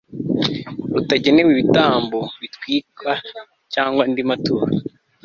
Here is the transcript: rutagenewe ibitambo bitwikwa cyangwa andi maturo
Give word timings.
rutagenewe 0.93 1.49
ibitambo 1.51 2.19
bitwikwa 2.41 3.11
cyangwa 3.73 4.01
andi 4.07 4.23
maturo 4.29 4.65